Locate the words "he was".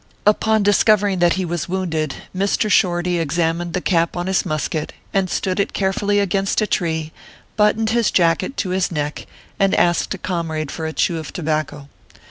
1.33-1.69